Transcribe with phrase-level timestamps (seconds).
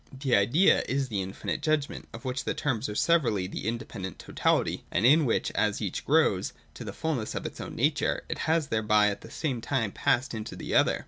[0.11, 4.83] The Idea is the infinite judgment, of which the terms are severally the independent totality;
[4.89, 8.69] and in which, as each grows to the fulness of its own nature, it has
[8.69, 10.99] thereby at the same time passed into the other.